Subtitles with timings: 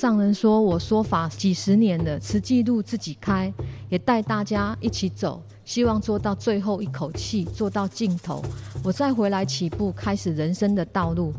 [0.00, 3.52] 上人说：“我说法几十年了，慈济路自己开，
[3.90, 8.42] 也带大家一起走，希望做到最后一口气，做到尽头，
[8.82, 11.34] 我再回来起步，开始人生的道路。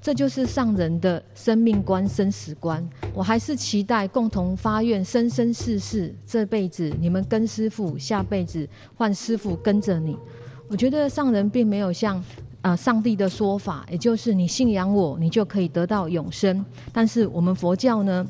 [0.00, 2.88] 这就是上人的生命观、生死观。
[3.12, 10.16] 我还是期待共同发愿，生生世世，这辈子你们跟师父，下辈子换师父跟着你。
[10.68, 12.22] 我觉得上人并没有像。”
[12.64, 16.64] 啊，上帝的说法，也就是你信仰我，你就可以得到永生。
[16.94, 18.26] 但是我们佛教呢，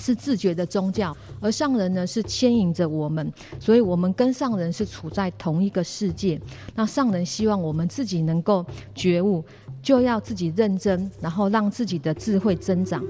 [0.00, 6.40] 是自觉的宗教，而上人呢是牵引着我们，所以我们跟上人是处在同一个世界。
[6.74, 9.44] 那上人希望我们自己能够觉悟，
[9.80, 13.00] 就要自己认真，然后让自己的智慧增长。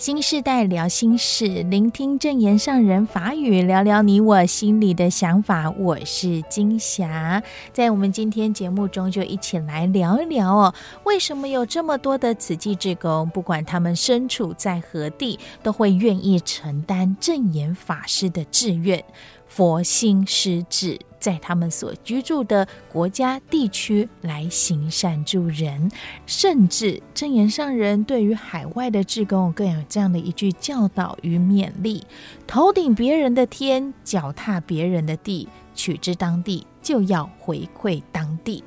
[0.00, 5.70] 新世代聊心事，聆听证言上人法语，聊聊你我心里的想法。
[5.72, 19.04] 我是金霞，在我们今天节目中，就一起来聊一聊哦，为什么有这么多的慈济志工，不管他们身处在何地，都会愿意承担证言法师的志愿。
[19.46, 25.90] 佛心施志，在他们所居住的国家地区来行善助人，
[26.26, 32.02] 甚至正言上人对于海外的志工更有这样的一句教导与勉励：
[32.46, 38.64] 头顶别人的天，脚踏别人的地，取之当地，就要回馈当地。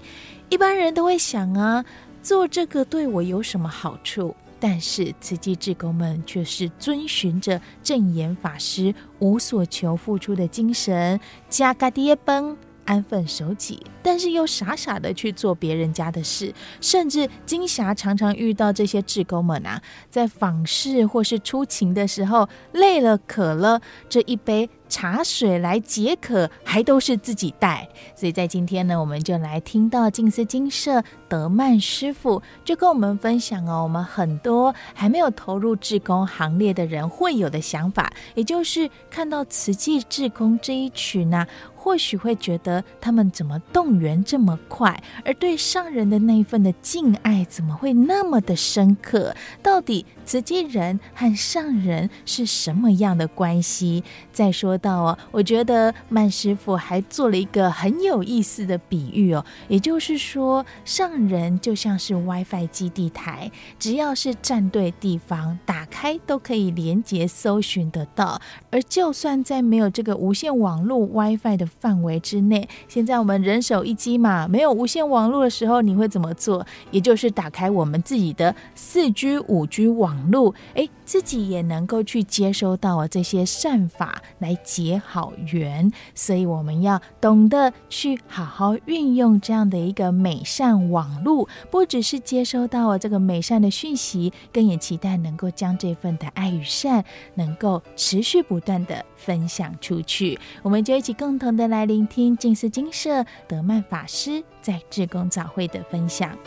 [0.50, 1.84] 一般人都会想啊，
[2.22, 4.36] 做这个对我有什么好处？
[4.64, 11.20] 但是慈济志工们却是遵循着正严法师无所求付出的精神，
[11.50, 12.56] 加嘎爹崩。
[12.86, 27.90] 安分守己，但是又傻傻的去做别人家的事，甚至金霞常常遇到这些志工们啊，在访视或是出勤的时候，累了渴了，这一杯茶水来解渴，还都是自己带。
[28.16, 41.48] 所以在今天呢，我们就来听到静思精舍德曼师傅就跟我们分享哦，我们很多还没有投入志工行列的人会有的想法，也就是看到慈济志工这一群呢、
[41.84, 49.36] 或许会觉得他们怎么动员这么快，而对上人的那一份的敬爱怎么会那么的深刻？
[49.62, 54.02] 到底慈济人和上人是什么样的关系？
[54.32, 68.40] 再说到哦，我觉得曼师傅还做了一个很有意思的比喻哦，也就是说，上人就像是 WiFi 基地台，只要是站对地方，打开都可以连接搜寻得到，
[68.72, 76.66] 而就算在没有这个无线网络 WiFi 的范围之内，现在我们人手一机嘛，没有无线网络的时候，你会怎么做？
[76.92, 85.92] 也就是打开我们自己的四 G、五 G 网络，诶，自己也能够去接收到这些善法来结好缘。
[86.16, 97.04] 所以我们要懂得去好好运用这样的一个美善网络，不只是接收到这个美善的讯息，更也期待能够将这份的爱与善
[97.36, 100.40] 能够持续不断的分享出去。
[100.62, 101.68] 我们就一起共同的。
[101.74, 106.38] 来聆听净思精舍德曼法师在志工早会的分享。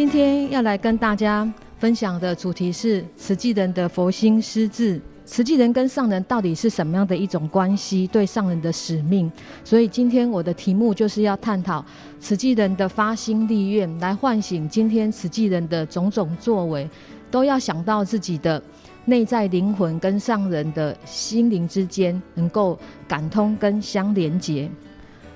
[0.00, 1.46] 今天要来跟大家
[1.76, 4.98] 分享的主题是慈济人的佛心施智。
[5.26, 8.06] 慈济人跟上人到底是什么样的一种关系？
[8.06, 9.30] 对上人的使命。
[9.62, 11.84] 所以今天我的题目就是要探讨
[12.18, 16.88] 慈济人的发心立愿，来唤醒今天慈济人的种种作为。
[17.30, 18.60] 都要想到自己的
[19.04, 24.66] 内在灵魂跟上人的心灵之间能够感通跟相连接。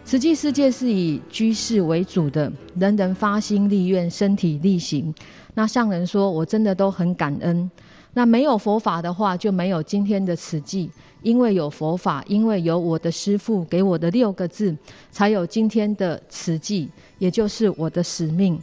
[0.04, 5.12] 慈济世界是以居士为主的，人人发心立愿，身体力行。
[5.54, 7.68] 那上人说，我真的都很感恩。
[8.12, 10.90] 那没有佛法的话，就没有今天的慈济。
[11.22, 14.76] 因为有佛法，因为有我的师父给我的六个字，
[15.10, 16.86] 才有今天的慈济，
[17.18, 18.60] 也就是我的使命。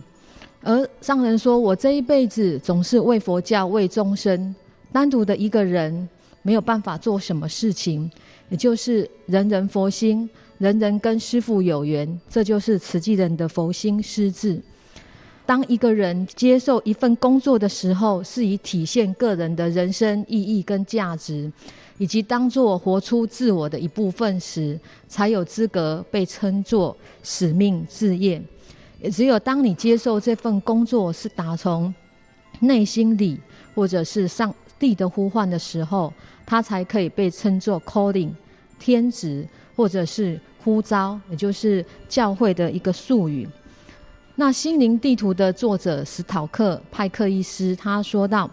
[0.62, 4.56] 而上人说：“我这一辈子总是为佛教、为众生，
[4.94, 6.08] 单独的一个人
[6.44, 8.10] 没有办法做什么事情。
[8.50, 10.30] 也就是人人佛心，
[10.62, 14.62] 人人跟师傅有缘，这就是慈济人的佛心施志。
[15.44, 21.52] 当一个人接受一份工作的时候，是以体现个人的人生意义跟价值，
[21.98, 28.40] 以及当作活出自我的一部分时，才有资格被称作使命志业。”
[29.02, 31.92] 也只有当你接受这份工作是打从
[32.60, 33.40] 内心里，
[33.74, 36.14] 或者是上帝的呼唤的时候，
[36.46, 38.30] 它才可以被称作 calling
[38.78, 39.44] 天职，
[39.76, 43.48] 或者是呼召，也就是教会的一个术语。
[44.36, 48.50] 那心灵地图的作者史塔克派克医师他说到，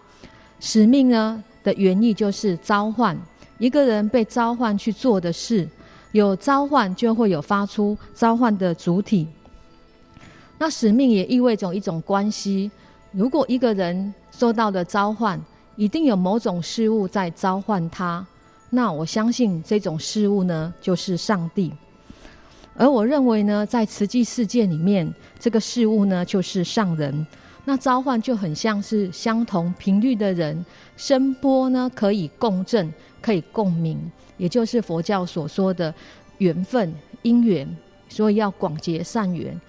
[0.60, 3.16] 使命呢的原意就是召唤
[3.58, 5.66] 一个人被召唤去做的事，
[6.12, 9.26] 有召唤就会有发出召唤的主体。
[10.58, 12.70] 那使命也意味着一种关系。
[13.12, 15.40] 如果一个人受到了召唤，
[15.76, 18.26] 一定有某种事物在召唤他。
[18.68, 21.72] 那我相信这种事物呢，就是上帝。
[22.78, 27.26] 而我认为呢，在慈济世界里面，这个事物呢，就是上人。
[27.64, 30.64] 那召唤就很像是相同频率的人，
[30.96, 32.90] 声波呢可以共振，
[33.20, 33.98] 可以共鸣，
[34.36, 35.92] 也就是佛教所说的
[36.38, 37.68] 缘分、因缘。
[38.08, 39.60] 所以要广结善缘。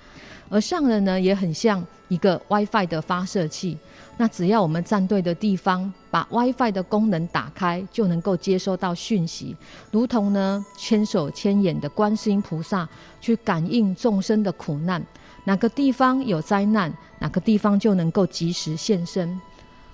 [0.47, 3.75] 而上人呢，也很像一个 WiFi 的发射器。
[4.21, 9.55] 那只要我们站对的地方，把 WiFi 的功能打开，就能够接收到讯息，
[9.91, 12.85] 如同呢千手千眼的观世音菩萨
[13.21, 15.01] 去感应众生的苦难，
[15.45, 19.39] 哪个地方有灾难，哪个地方就能够及时现身。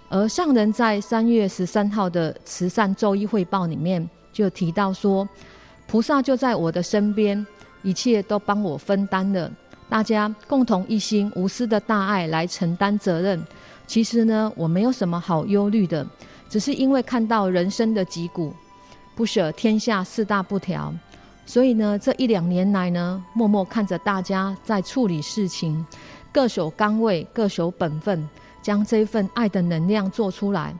[0.09, 5.29] 而上人在三月十三号的慈善周一汇报里面就提到说，
[5.85, 7.45] 菩萨就在我的身边，
[7.83, 9.51] 一切都帮我分担了，
[9.87, 13.39] 大家共同一心无私的大爱来承担责任。
[13.87, 16.05] 其实呢，我没有什么好忧虑的，
[16.49, 18.53] 只是因为看到人生的疾苦，
[19.15, 20.93] 不舍天下四大不调，
[21.45, 25.85] 所以呢，这一两年来呢，默默看着大家在处理事情，
[26.31, 28.27] 各守岗位，各守本分，
[28.61, 30.75] 将这份爱的能量做出来，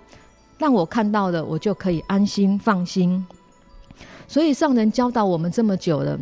[0.58, 3.26] 让我看到了，我就可以安心放心。
[4.28, 6.20] 所以上人教导我们这么久了。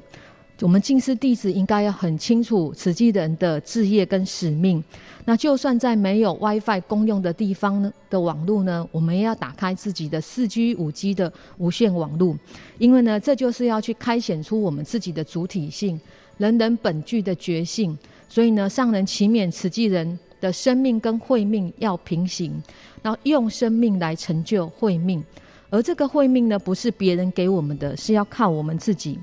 [0.63, 4.81] 我们静思弟子应该要很清楚慈济人的志业跟使命。
[5.25, 12.37] 那就算在没有 WiFi 公用的地方呢的网络呢，我们也要打开自己的四 G、五 G 的无线网络，
[12.77, 15.99] 因为呢，这就是要去开显出我们自己的主体性、
[16.37, 17.97] 人人本具的觉性。
[18.29, 22.53] 所以呢，上人祈勉慈济人的生命跟慧命要平行，
[23.01, 25.21] 然后用生命来成就慧命。
[25.69, 29.19] 而这个慧命呢，不是别人给我们的，是要靠我们自己。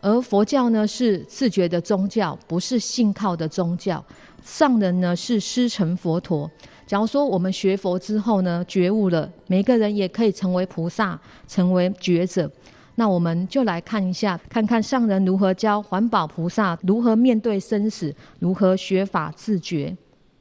[0.00, 4.04] 而佛教呢，是自觉的宗教，不是信靠的宗教。
[4.44, 6.48] 上人呢，是师承佛陀。
[6.86, 12.50] 假如说我们学佛之后呢，觉悟了，每个人也可以成为菩萨，成为觉者。
[12.94, 19.96] 那我们就来看一下，看看上人如何教环保菩萨如何面对生死，如何学法自觉。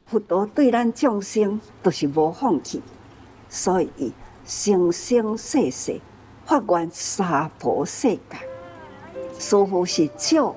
[0.05, 2.81] 佛陀对咱众生都是无放弃，
[3.49, 4.13] 所以
[4.45, 5.99] 生生世世
[6.45, 8.56] 发愿娑婆世界。
[9.39, 10.55] 师父是照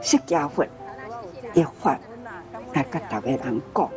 [0.00, 0.64] 释迦佛
[1.52, 1.98] 一法
[2.72, 3.90] 来甲大家人讲，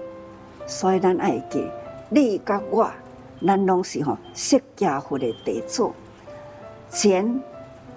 [0.67, 1.65] 所以咱爱记，
[2.09, 2.89] 你甲我，
[3.45, 5.89] 咱拢是吼释迦佛的弟子，
[6.89, 7.41] 前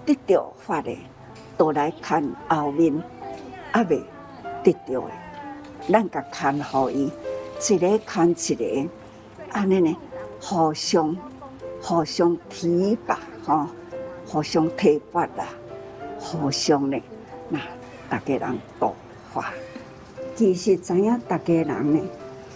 [0.05, 0.97] 得到法的，
[1.57, 3.01] 都来看后面，
[3.73, 4.01] 阿未
[4.63, 5.11] 得到的，
[5.91, 7.11] 咱甲看好伊，
[7.69, 8.89] 一个看一个，
[9.51, 9.97] 安尼呢，
[10.41, 11.15] 互相
[11.81, 13.67] 互相提拔，吼，
[14.25, 15.45] 互相提拔啦。
[16.21, 16.97] 互相呢，
[17.49, 17.59] 那
[18.07, 18.93] 大家人度
[19.33, 19.51] 化，
[20.35, 21.99] 其实知影大家人呢，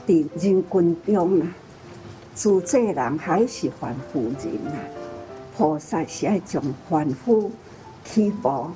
[0.07, 1.47] 伫人群中啊，
[2.35, 4.77] 自在人还是凡夫人啊。
[5.57, 7.51] 菩萨是爱将凡夫
[8.03, 8.67] 起步，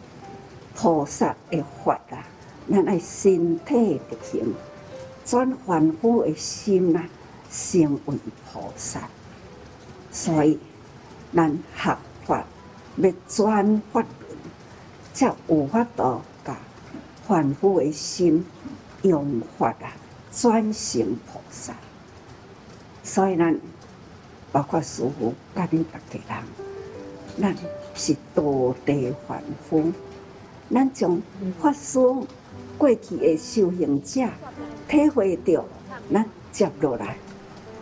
[0.76, 2.26] 菩萨的法啊，
[2.70, 4.54] 咱爱身体力行，
[5.24, 7.06] 转凡夫的心啊，
[7.52, 8.18] 成为
[8.52, 9.02] 菩萨。
[10.12, 10.58] 所以，
[11.36, 12.44] 咱学法
[12.98, 14.04] 要转法。
[15.20, 16.56] 才有法度甲
[17.28, 18.46] 凡夫的心
[19.02, 19.92] 用法啊，
[20.32, 21.74] 转成菩萨。
[23.04, 23.60] 所以咱
[24.54, 26.42] 包括师父甲恁大家
[27.38, 27.56] 人，咱
[27.96, 29.92] 是道地凡夫。
[30.74, 31.22] 咱从
[31.60, 32.00] 法师
[32.78, 34.22] 过去的修行者
[34.88, 35.66] 体会到，
[36.14, 37.18] 咱接落来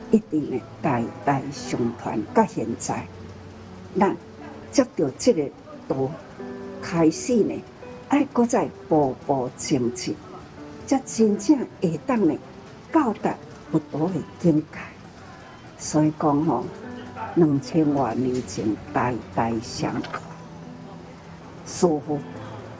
[0.09, 2.19] 一定会代代相传。
[2.33, 3.05] 到现在，
[3.95, 4.17] 咱
[4.71, 5.47] 接到这个
[5.87, 6.09] 道。
[6.81, 7.53] 开始呢，
[8.09, 10.15] 爱搁再步步前进，
[10.85, 12.37] 才真正会当呢
[12.91, 13.35] 到达
[13.71, 14.77] 佛陀的境界。
[15.77, 16.63] 所以讲吼，
[17.35, 20.21] 两千多年前代代相传，
[21.65, 22.19] 师父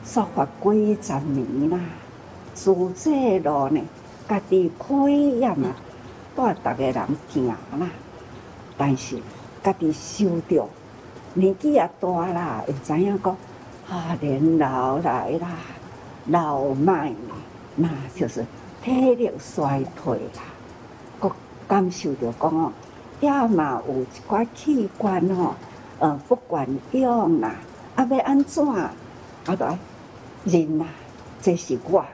[0.04, 1.78] 说法几十年啦，
[2.54, 3.80] 走这路呢，
[4.28, 5.74] 家己可以呀嘛，
[6.34, 7.56] 带大家人行啦，
[8.76, 9.18] 但是
[9.62, 10.68] 家己修着，
[11.34, 13.36] 年纪也大啦，会知影讲。
[13.90, 15.48] 啊，年老来啦，
[16.26, 17.34] 老迈啦，
[17.74, 18.44] 那就是
[18.84, 20.42] 体力衰退啦。
[21.20, 21.32] 我
[21.66, 22.70] 感受着讲哦，
[23.20, 25.54] 也嘛有一寡器官哦，
[26.00, 27.54] 呃，不管用啦，
[27.96, 28.68] 啊，要安怎？
[28.68, 28.92] 啊，
[29.46, 29.56] 对，
[30.44, 30.84] 人呐，
[31.40, 32.04] 这是我，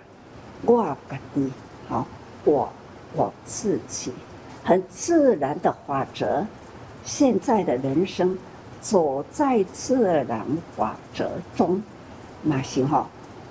[0.64, 1.52] 我家己，
[1.88, 2.06] 好，
[2.44, 2.68] 我
[3.14, 4.12] 我自己，
[4.62, 6.46] 很自然的法则。
[7.02, 8.38] 现在的人生。
[8.84, 9.98] 走在自
[10.28, 10.44] 然
[10.76, 11.82] 法则中，
[12.42, 13.06] 那时候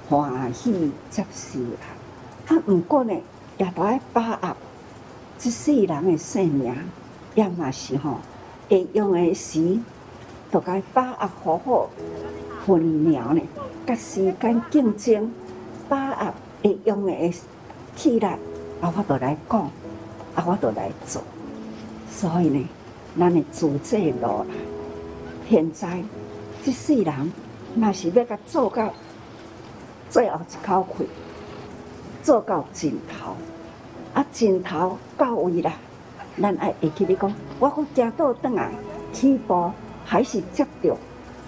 [0.08, 3.14] 欢喜接受啦，啊，毋过呢，
[3.58, 4.56] 也都爱把握
[5.40, 6.76] 这世人的性命，
[7.34, 8.18] 也嘛是吼
[8.70, 9.80] 会用的时，
[10.52, 11.90] 都该把握好好
[12.64, 13.42] 分秒呢，
[13.88, 15.32] 甲时间竞争，
[15.90, 17.34] 把握会用的
[17.96, 18.38] 气力，啊，
[18.96, 19.62] 我都来讲，
[20.36, 21.24] 啊，我都来做。
[22.12, 22.68] 所以呢，
[23.18, 24.46] 咱的自这路，
[25.50, 26.04] 现在
[26.64, 27.32] 这世人，
[27.76, 28.94] 若是要甲做到
[30.10, 31.08] 最后一口气。
[32.24, 33.36] 做到尽头，
[34.14, 35.74] 啊，尽头到位啦，
[36.42, 38.72] 咱爱会记你讲，我阁行倒转来，
[39.12, 39.70] 起步
[40.06, 40.98] 还是接着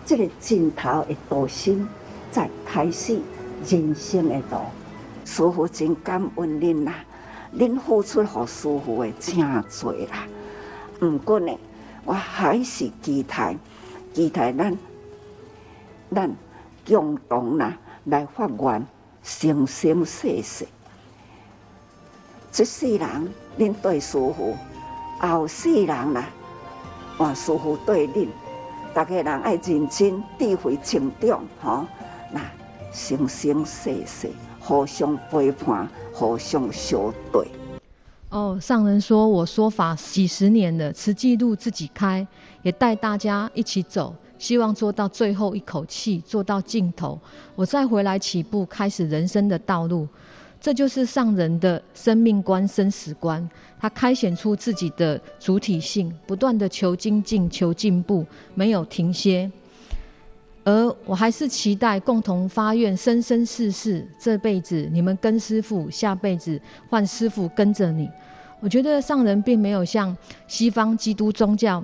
[0.06, 1.88] 这个尽头的道心，
[2.30, 3.18] 再开始
[3.66, 4.58] 人生的路。
[5.24, 6.94] 师傅真感恩恁啦，
[7.58, 10.28] 恁付出给师傅的真多啦。
[11.00, 11.58] 毋过呢，
[12.04, 13.56] 我还是期待，
[14.16, 14.78] 期待咱
[16.10, 16.36] 咱
[16.88, 18.88] 共同啦来发愿。
[19.28, 20.68] 生生世世，
[22.52, 24.56] 这世人恁对师父，
[25.20, 26.30] 后世人啦，
[27.18, 28.28] 换师父对恁，
[28.94, 31.88] 大家人爱认真智慧成长，吼，
[32.32, 32.40] 那
[32.92, 34.30] 生生世世
[34.60, 37.48] 互相陪伴，互相相对。
[38.36, 42.28] 哦，上人说我说法几十年了，慈济路自己开，
[42.64, 44.14] 也带大家一起走。
[44.38, 47.18] 希望做到最后一口气，做到尽头，
[47.56, 50.06] 我再回来起步，开始人生的道路。
[50.60, 53.50] 这就是上人的生命观、生死观。
[53.80, 59.50] 他开显出自己的主体性，不断的求精进、求进步，没有停歇。
[60.66, 68.10] 而我还是期待共同发愿，生生世世，这辈子你们跟师傅，下辈子换师傅跟着你。
[68.60, 70.16] 我觉得上人并没有像
[70.48, 71.84] 西方基督宗教。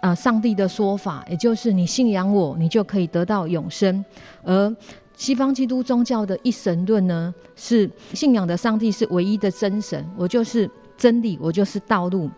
[0.00, 4.04] 啊，上帝的说法，也就是你信仰我，你就可以得到永生。
[4.44, 4.72] 而
[5.16, 12.30] 西方基督宗教的一神论呢，是信仰的上帝是唯一的真神，我就是真理，我就是道路。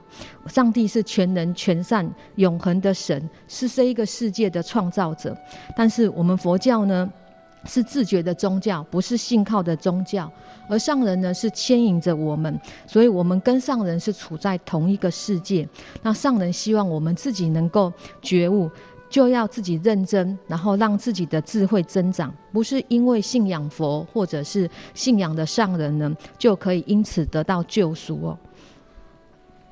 [0.47, 5.37] 上帝是全能、全善、永恒的神，是这一个世界的创造者。
[5.77, 7.13] 但是我们佛教呢，
[7.65, 10.31] 是自觉的宗教，不是信靠的宗教。
[10.69, 15.69] 而上人呢，是牵引着我们，所以我们跟上人是处在同一个世界。
[16.03, 18.71] 那上人希望我们自己能够觉悟，
[19.09, 28.39] 就要自己认真，然后让自己的智慧增长，不是因为信仰佛或者是信仰的上人呢，就可以因此得到救赎哦。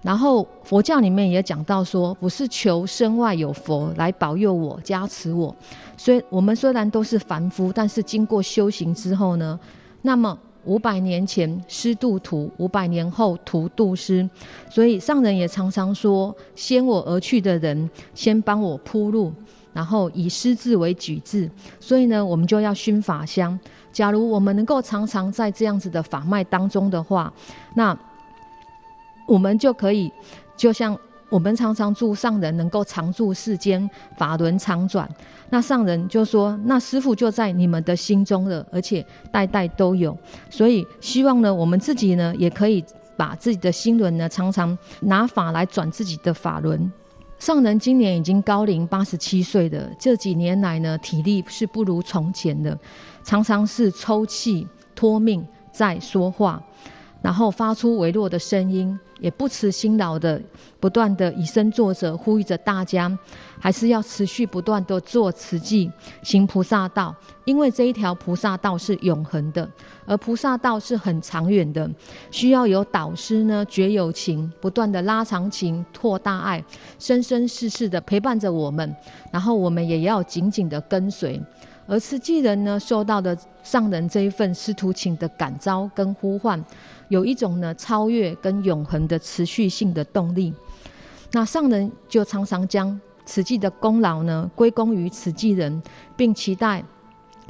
[0.08, 5.54] 然后佛教里面也讲到说，不是求身外有佛来保佑我、加持我。
[5.98, 9.60] 所以我们虽然都是凡夫，但是经过修行之后呢，
[10.00, 10.38] 那么。
[10.64, 14.28] 五百年前师度徒，五百年后徒度师，
[14.68, 19.32] 所以上人也常常说：先我而去的人，先帮我铺路，
[19.72, 21.48] 然后以师字为举字。
[21.80, 23.58] 所以呢，我们就要熏法香。
[23.92, 27.32] 假如我们能够常常在这样子的法脉当中的话，
[27.74, 27.98] 那
[29.28, 30.10] 我们就可以，
[30.56, 30.98] 就像。
[31.30, 35.06] 我们常常祝上人能够常驻世间，法轮常转。
[35.50, 40.16] 那上人就说：“那师父就在你们的心中了，而且代代都有。
[40.48, 42.82] 所以希望呢，我们自己呢，也可以
[43.14, 46.90] 把自己的心轮呢，常常拿法来转自己的法轮。”
[47.38, 52.74] 上人今年已经高龄八十七岁了，这几年来呢，体力是不如从前的，
[53.22, 56.62] 常常是抽气、托命在说话。
[57.20, 60.40] 然后发出微弱的声音，也不辞辛劳的
[60.78, 63.16] 不断的以身作则，呼吁着大家，
[63.58, 65.90] 还是要持续不断的做慈济，
[66.22, 69.68] 行菩萨道，因为这一条菩萨道是永恒的，
[70.06, 71.90] 而菩萨道是很长远的，
[72.30, 76.64] 需要有导师呢，觉有情，不断的拉长情，拓大爱，
[77.00, 78.94] 生生世世的陪伴着我们，
[79.32, 81.42] 然后我们也要紧紧的跟随。
[81.90, 86.62] 而慈济人呢，受到的上人这一份师徒情的感召跟呼唤，
[87.08, 90.52] 有一种呢超越跟永恒的持续性的动力。
[91.32, 95.82] 那上人就常常将慈济的功劳呢归功于慈济人，
[96.14, 96.84] 并期待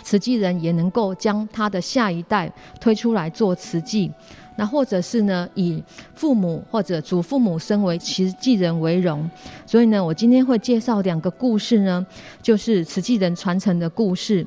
[0.04, 4.08] 慈济人也能够将他的下一代推出来做慈济。
[4.58, 5.80] 那或者是呢，以
[6.16, 9.30] 父母或者祖父母身为慈济人为荣，
[9.64, 12.04] 所以呢，我今天会介绍两个故事呢，
[12.42, 14.44] 就是慈济人传承的故事。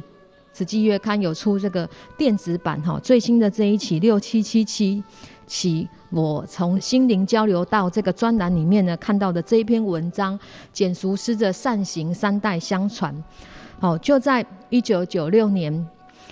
[0.51, 5.01] 慈济月刊有出这个电子版哈，最新的这一期六七七七
[5.48, 10.38] 期，我从心灵交流到这个专栏里面呢看到的这一篇文章，
[10.74, 13.15] 简淑师的善行三代相传。
[13.80, 15.88] 好，就在一九九六年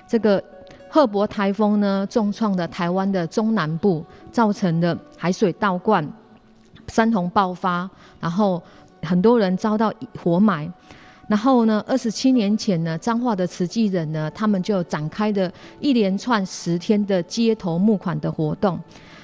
[0.06, 0.44] 这个。
[0.90, 6.06] 赫伯台风呢，重创了台湾的中南部，造成了海水倒灌、
[6.88, 7.88] 山洪爆发，
[8.20, 8.62] 然后
[9.04, 10.72] 很多人遭到活埋。
[11.28, 18.80] 然后呢，二十七年前呢，彰化的慈济人呢，他们就展开了一连串十天的街头募款的活动。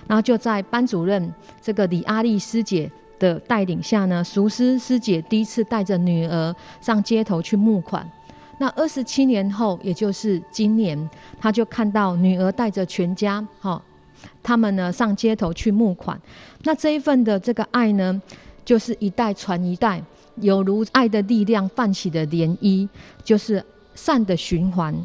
[0.07, 8.07] 然后就在班主任这个李阿丽师姐的带领下呢，熟师师姐第一次带着女儿上街头去募款。
[8.57, 11.09] 那二十七年后，也就是今年，
[11.39, 13.81] 他就看到女儿带着全家，哈，
[14.41, 16.19] 他们呢上街头去募款。
[16.63, 18.21] 那这一份的这个爱呢，
[18.63, 20.01] 就是一代传一代，
[20.37, 22.87] 有如爱的力量泛起的涟漪，
[23.23, 24.95] 就是善的循环。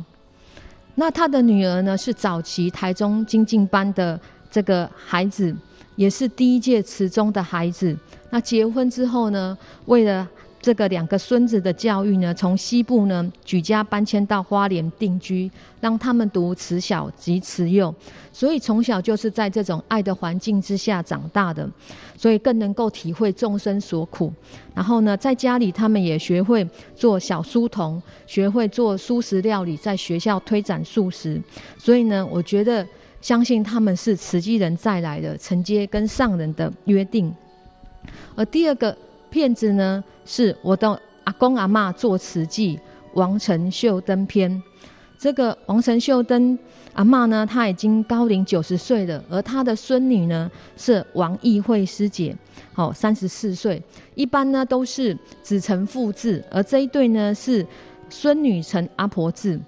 [0.95, 5.55] 那他的女儿呢，是早期台中精进班的这个孩子，
[5.97, 7.97] 也是第一届慈中的孩子。
[8.31, 10.29] 那结婚之后呢，为了
[10.63, 15.51] 这个两个孙子的教育呢，从西部呢举家搬迁到花莲定居，
[15.81, 17.95] 让他们读慈小及慈幼，
[18.31, 21.67] 所以从小就是在这种爱的环境之下长大的，
[22.15, 24.31] 所以更能够体会众生所苦。
[24.75, 31.41] 然后呢，在家里他们也学会做小书童，学会做素食料理，在学校推展素食。
[31.79, 32.87] 所以呢，我觉得
[33.23, 37.35] 相信他们是慈济人再来的，承接跟上人的约定。
[38.35, 38.95] 而第二个。
[39.31, 42.79] 片子呢，是我的阿公阿嬷做慈济
[43.15, 44.63] 王成秀登篇。
[45.19, 46.59] 这个王成秀登
[46.95, 52.35] 阿嬷呢，她已经高龄九十岁了，而她的孙女呢是王义慧师姐，
[52.73, 53.83] 好三十四岁。
[54.15, 57.67] 一般呢都是子承父志，而这一对呢是
[58.09, 59.61] 孙女承阿婆志。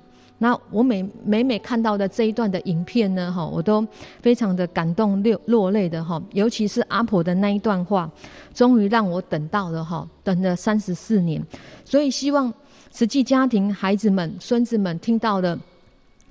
[0.42, 3.86] 那我每每每看到的这一段的影片呢，哈，我都
[4.20, 8.10] 非常的感动落落泪的哈，尤其是阿婆的那一段话，
[8.52, 11.40] 终于让我等到了哈，等了三十四年，
[11.84, 12.52] 所以希望
[12.92, 15.56] 实际家庭孩子们、孙子们听到的、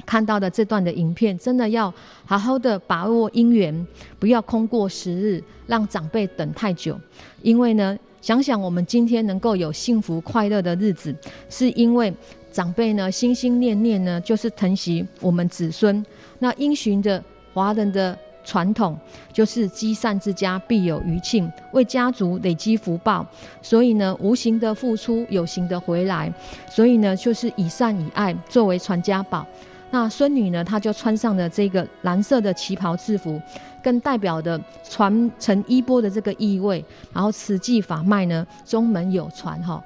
[0.05, 1.93] 看到的这段的影片，真的要
[2.25, 3.87] 好好的把握因缘，
[4.19, 6.99] 不要空过时日，让长辈等太久，
[7.43, 11.15] 因为呢，想想我们今天能够有幸福快乐的日子，
[11.49, 12.13] 是因为。
[12.51, 16.05] 长辈呢，心心念念呢，就是疼惜我们子孙。
[16.39, 18.97] 那因循着华人的传统，
[19.31, 23.25] 就是积善之家必有余庆，为家族累积福报。
[23.61, 26.31] 所以呢，无形的付出，有形的回来。
[26.69, 29.45] 所以呢，就是以善以爱作为传家宝。
[29.89, 33.41] 那孙女呢，她就穿上了这个蓝色的旗袍制服，
[33.83, 36.83] 更代表的传承衣钵的这个意味。
[37.13, 39.81] 然后此技法脉呢，宗门有传哈，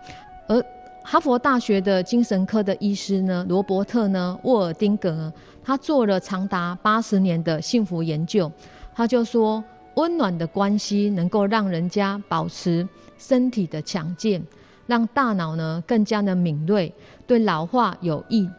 [0.47, 0.65] 而。
[1.07, 5.31] 哈佛大学的精神科的医师呢，罗伯特呢，沃尔丁格，
[5.63, 8.51] 他做了长达八十年的幸福研究。
[8.91, 9.63] 他就说，
[9.93, 12.85] 温暖的关系能够让人家保持
[13.19, 14.43] 身体的强健，
[14.87, 16.91] 让大脑呢更加的敏锐，
[17.27, 18.49] 对老化有益，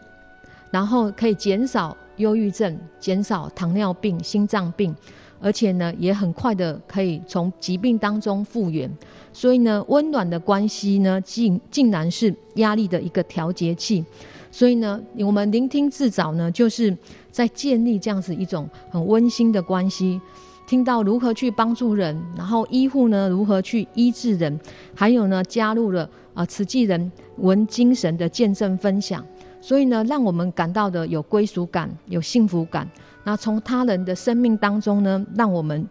[0.70, 4.94] 然后可以减少忧郁症，减少糖尿病、心脏病。
[5.40, 8.90] 而且呢，也很快的可以从疾病当中复原，
[9.33, 14.05] 所以呢，温暖的关系呢，竟竟然是压力的一个调节器。
[14.51, 16.96] 所以呢，我们聆听自找呢，就是
[17.31, 20.20] 在建立这样子一种很温馨的关系。
[20.66, 24.59] 听到如何去帮助人，然后医护呢如何去医治人，
[24.94, 29.25] 还有呢，加入了啊慈济人文精神的见证分享。
[29.61, 32.88] 所以呢，让我们感到的有归属感，有幸福感。
[33.26, 35.84] 那从他人的生命当中呢，让我们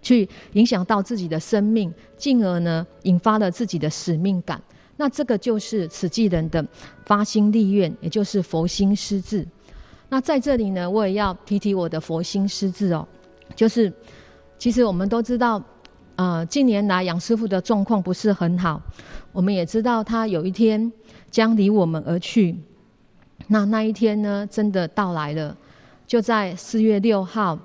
[0.00, 4.58] 去影响到自己的生命，进而呢，引发了自己的使命感。
[4.96, 6.66] 那这个就是慈济人的
[7.04, 9.46] 发心立愿，也就是佛心施志。
[10.08, 13.06] 那在这里呢，我也要提提我的佛心施志哦，
[13.54, 13.92] 就是
[14.56, 15.62] 其实我们都知道，
[16.16, 18.80] 呃，近年来杨师傅的状况不是很好，
[19.32, 20.90] 我们也知道他有一天
[21.30, 22.56] 将离我们而去。
[23.48, 25.54] 那那一天呢，真的到来了。
[26.06, 27.58] 就在四月六号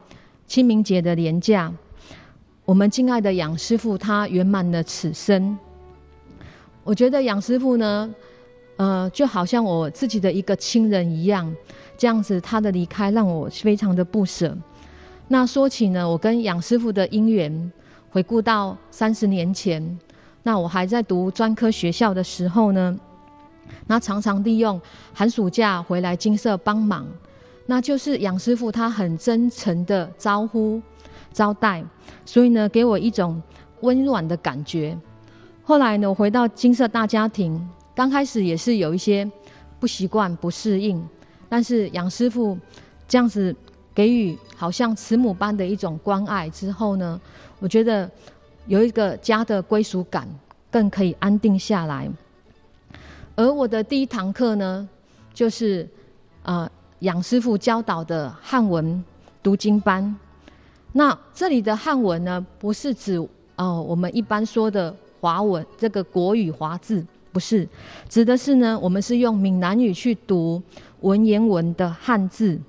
[0.48, 1.72] 清明节的连假，
[2.64, 5.58] 我们敬爱的杨师傅他圆满了此生。
[6.84, 8.10] 我觉得杨师傅呢，
[8.78, 11.54] 呃，就好像我自己的一个亲人一样，
[11.98, 14.58] 这样子他的离开让我非常的不舍。
[15.28, 17.72] 那说起呢，我跟杨师傅的因缘，
[18.10, 20.00] 回顾到三十年前，
[20.44, 22.98] 那我还在读专科学校的时候呢，
[23.86, 24.82] 那常常利用
[25.14, 27.06] 寒暑假回来金色帮忙。
[27.70, 30.82] 那就是杨师傅，他很真诚的招呼、
[31.32, 31.84] 招待，
[32.26, 33.40] 所以呢，给我一种
[33.82, 34.98] 温暖的感觉。
[35.62, 39.30] 后来呢，我回到金色大家庭，刚开始也是有一些
[39.80, 41.00] 不习惯、不适应，
[41.48, 42.58] 但是杨师傅
[43.08, 43.56] 这样子
[43.94, 47.22] 给予好像慈母般的一种关爱之后呢，
[47.60, 48.10] 我觉得
[48.66, 50.28] 有一个家的归属感，
[50.72, 52.10] 更可以安定下来。
[53.36, 54.90] 而我的第一堂课呢，
[55.36, 55.88] 就是
[56.42, 56.68] 呃。
[57.00, 59.04] 杨师傅教导的汉文
[59.42, 60.16] 读经班，
[60.92, 63.16] 那这里的汉文呢，不是指
[63.56, 67.68] 哦我们一般说的华文，这个国语华字，不是，
[68.10, 70.62] 指的是呢，我们是用闽南语去读
[71.02, 72.60] 文言文的汉字。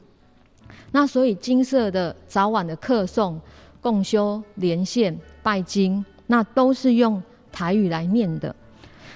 [0.92, 3.36] 那所以金色的早晚的课诵、
[3.80, 8.54] 共修、连线、拜经，那都是用台语来念的。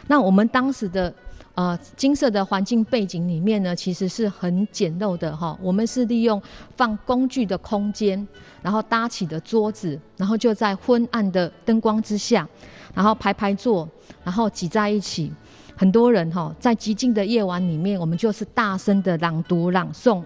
[0.06, 1.12] 那我们当时的
[1.54, 5.56] 呃金色的环境背景里面呢，其实是很简陋的哈。
[5.62, 6.40] 我们是利用
[6.76, 8.26] 放工具的空间，
[8.62, 12.48] 然后搭起的桌子，然后就在昏暗的灯光之下，
[12.92, 13.88] 然后排排坐，
[14.24, 15.32] 然后挤在一起，
[15.76, 20.22] 很多人哈，在寂静的夜晚里面，我们就是大声的朗读朗诵。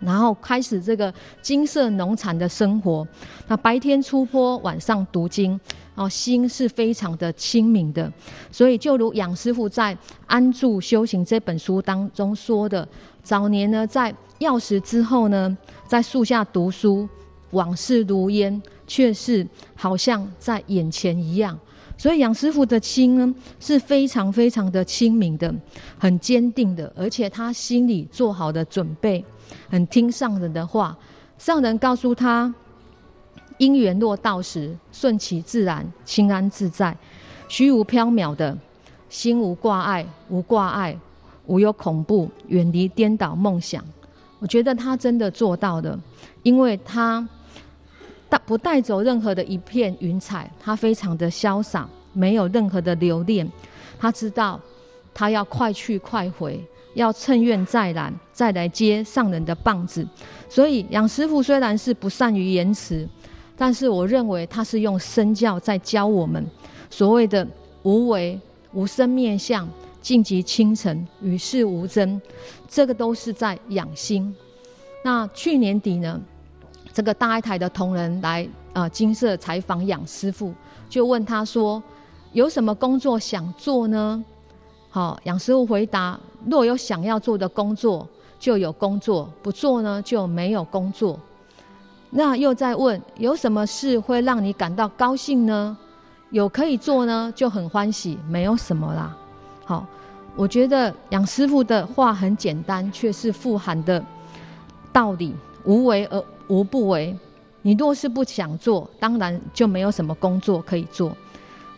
[0.00, 3.06] 然后开始这个金色农产的生活。
[3.46, 5.58] 那白天出坡，晚上读经，
[5.94, 8.12] 哦，心是非常的清明的。
[8.52, 9.94] 所以，就如杨师傅在
[10.26, 12.86] 《安住修行》这本书当中说的，
[13.22, 15.56] 早年呢，在药食之后呢，
[15.86, 17.08] 在树下读书，
[17.50, 21.58] 往事如烟，却是好像在眼前一样。
[21.96, 25.52] 所以，杨师傅的心呢，是非常非常的清明的，
[25.98, 29.24] 很坚定的，而且他心里做好的准备。
[29.68, 30.96] 很听上人的话，
[31.38, 32.52] 上人告诉他：
[33.58, 36.96] 因缘若到时，顺其自然，心安自在，
[37.48, 38.56] 虚无缥缈的，
[39.08, 40.96] 心无挂碍，无挂碍，
[41.46, 43.84] 无有恐怖，远离颠倒梦想。
[44.38, 45.98] 我觉得他真的做到了，
[46.42, 47.26] 因为他
[48.28, 53.50] 带不带走任何的一片云彩，他非常的潇洒，没有任何的留恋。
[53.98, 54.60] 他知道，
[55.12, 56.64] 他要快去快回。
[56.98, 60.04] 要趁愿再来，再来接上人的棒子。
[60.48, 63.08] 所以杨师傅虽然是不善于言辞，
[63.56, 66.44] 但是我认为他是用身教在教我们
[66.90, 67.46] 所谓的
[67.84, 68.38] 无为、
[68.72, 69.68] 无生面相、
[70.02, 72.20] 净极清晨、与世无争，
[72.68, 74.34] 这个都是在养心。
[75.04, 76.20] 那去年底呢，
[76.92, 80.52] 这个大爱台的同仁来啊、金色采访杨师傅，
[80.88, 81.80] 就问他说
[82.32, 84.24] ：“有什么工作想做呢？”
[84.90, 88.06] 好，杨师傅回答：若有想要做的工作，
[88.38, 91.18] 就有工作；不做呢，就没有工作。
[92.10, 95.76] 那又在问：有什么事会让你感到高兴呢？
[96.30, 99.16] 有可以做呢，就很欢喜，没有什么啦。
[99.64, 99.86] 好，
[100.36, 104.02] 我觉得杨师傅的话很简单，却是富含的
[104.92, 107.16] 道理：无为而无不为。
[107.62, 111.14] 你若是不想做，当然就没有什么工作可以做。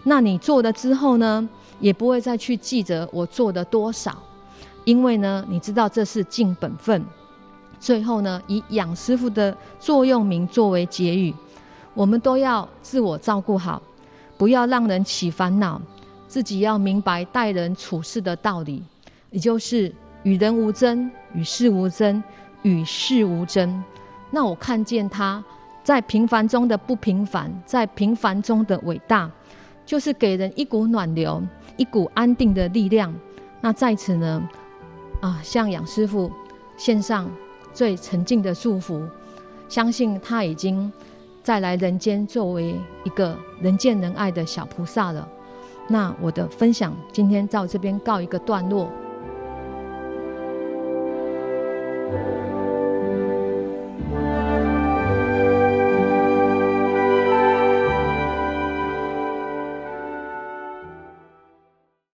[0.05, 1.49] 那你做了之后呢？
[1.81, 4.23] 也不会再去记着我做的多少，
[4.85, 7.05] 因为呢，你知道这是尽本分。
[7.79, 11.35] 最后呢，以养师傅的座右铭作为结语，
[11.95, 13.81] 我们都要自我照顾好，
[14.37, 15.81] 不要让人起烦恼，
[16.29, 18.83] 自己要明白待人处事的道理，
[19.31, 22.23] 也就是与人无争，与事无争，
[22.63, 23.83] 与世无争。
[24.31, 25.43] 那我看见他
[25.83, 29.31] 在平凡中的不平凡，在平凡中的伟大，
[29.87, 31.43] 就是给人一股暖流。
[31.77, 33.11] 一股安定的力量。
[33.63, 34.47] 那在此呢，
[35.21, 36.31] 啊，向杨师傅
[36.77, 37.31] 献上
[37.73, 39.07] 最沉静的祝福。
[39.69, 40.93] 相信他已经
[41.43, 45.29] 再来人间，作为一个人见人爱的小菩萨了。
[45.87, 48.91] 那我的分享今天到这边告一个段落。